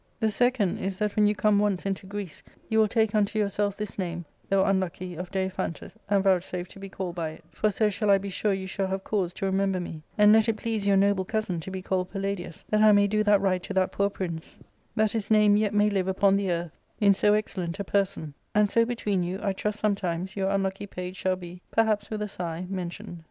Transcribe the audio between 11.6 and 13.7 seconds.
be called Palladius, that I may do that right